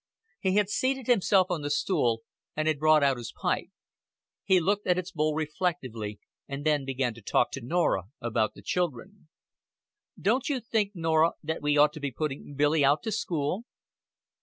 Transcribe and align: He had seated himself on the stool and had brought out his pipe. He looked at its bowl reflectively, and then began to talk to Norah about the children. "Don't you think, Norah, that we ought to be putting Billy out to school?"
He 0.39 0.55
had 0.55 0.67
seated 0.67 1.05
himself 1.05 1.51
on 1.51 1.61
the 1.61 1.69
stool 1.69 2.23
and 2.55 2.67
had 2.67 2.79
brought 2.79 3.03
out 3.03 3.17
his 3.17 3.31
pipe. 3.39 3.67
He 4.43 4.59
looked 4.59 4.87
at 4.87 4.97
its 4.97 5.11
bowl 5.11 5.35
reflectively, 5.35 6.19
and 6.47 6.65
then 6.65 6.85
began 6.85 7.13
to 7.13 7.21
talk 7.21 7.51
to 7.51 7.61
Norah 7.61 8.05
about 8.19 8.55
the 8.55 8.63
children. 8.63 9.27
"Don't 10.19 10.49
you 10.49 10.59
think, 10.59 10.93
Norah, 10.95 11.33
that 11.43 11.61
we 11.61 11.77
ought 11.77 11.93
to 11.93 11.99
be 11.99 12.09
putting 12.09 12.55
Billy 12.55 12.83
out 12.83 13.03
to 13.03 13.11
school?" 13.11 13.65